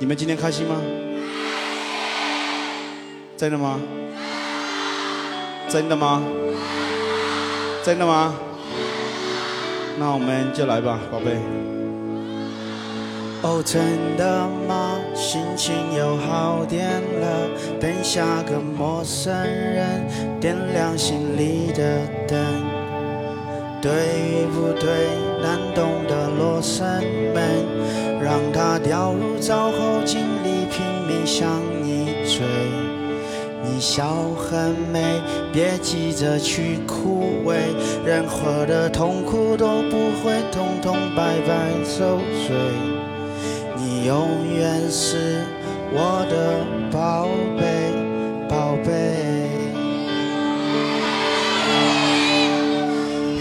[0.00, 0.76] 你们今天开心吗？
[3.36, 3.80] 真的吗？
[5.68, 6.22] 真的吗？
[7.84, 8.34] 真的吗？
[9.98, 11.36] 那我们就来吧，宝贝。
[13.42, 13.82] 哦，真
[14.16, 15.00] 的吗？
[15.16, 17.50] 心情又好点了。
[17.80, 20.06] 等下个陌生人
[20.40, 22.38] 点亮心里的灯，
[23.82, 25.27] 对不对？
[25.42, 26.86] 难懂的罗生
[27.34, 27.66] 门，
[28.22, 32.46] 让它掉入沼后，尽力拼命向你追。
[33.62, 35.20] 你笑很美，
[35.52, 37.56] 别急着去枯萎，
[38.04, 42.56] 任何的痛苦都不会通通白白受罪。
[43.76, 45.44] 你永远是
[45.92, 47.92] 我的宝贝，
[48.48, 48.90] 宝贝。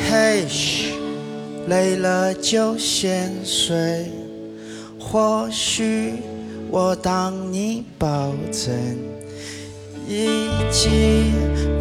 [0.09, 0.45] 嘿，
[1.67, 4.11] 累了就先睡，
[4.99, 6.13] 或许
[6.71, 8.73] 我当你保证。
[10.07, 11.33] 一起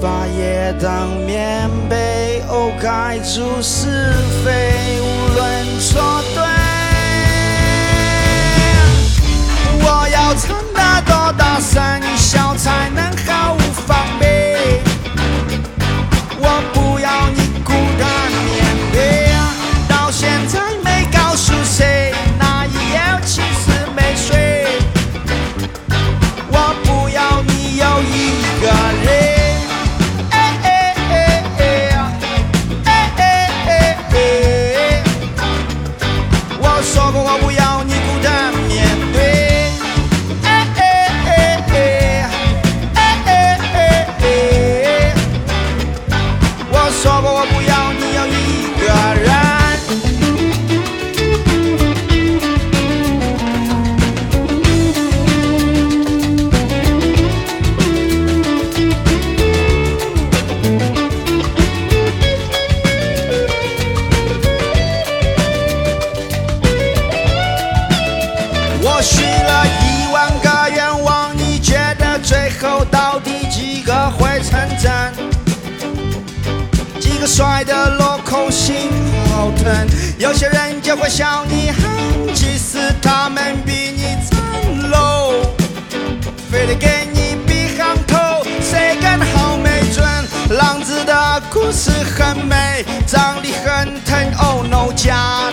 [0.02, 4.12] 把夜当棉被，哦，盖住是
[4.44, 5.04] 非，无
[5.36, 6.55] 论错对。
[37.46, 37.75] 不要
[68.88, 75.12] 我许了一万个愿望，你觉得最后到底几个会成真？
[77.00, 78.88] 几个帅的落空心
[79.28, 79.86] 好疼，
[80.18, 85.32] 有些人就会笑你憨，其实他们比你惨喽，
[86.48, 90.06] 非得给你比行头，谁更好没准。
[90.56, 95.50] 浪子的故事很美，长得很疼，Oh no，假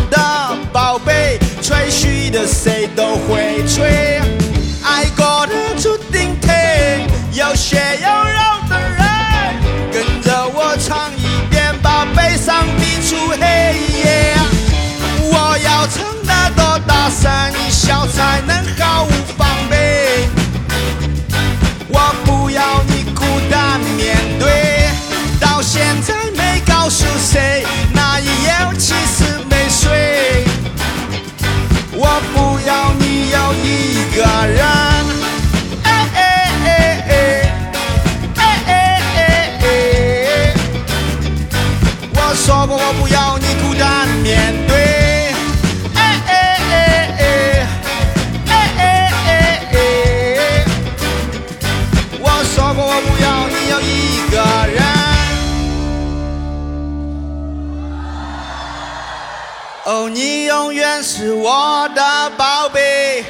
[59.86, 63.22] 哦，你永远是我的宝贝，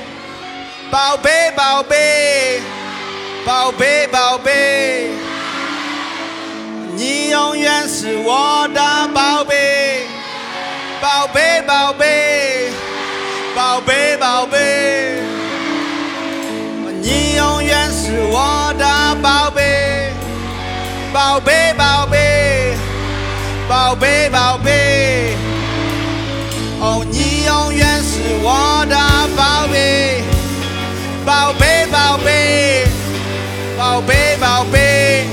[0.91, 2.61] 宝贝宝贝，
[3.43, 5.09] 宝贝宝贝。
[6.95, 10.05] 你永远是我的宝贝，
[11.01, 12.69] 宝贝宝贝，
[13.55, 15.23] 宝贝宝贝。
[17.01, 18.85] 你永远是我的
[19.23, 20.13] 宝贝，
[21.11, 22.77] 宝贝宝贝，
[23.67, 24.22] 宝贝
[31.25, 32.85] 宝贝宝贝，
[33.77, 35.25] 宝贝宝贝。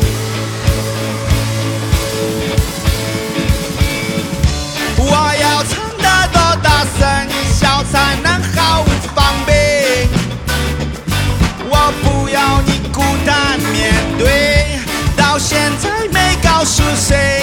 [4.97, 7.29] 我要唱得多大声，
[7.59, 10.07] 笑才能毫无防备。
[11.69, 14.67] 我不要你孤单面对，
[15.17, 17.40] 到现在没告诉谁，